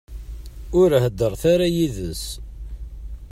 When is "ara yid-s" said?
1.53-2.23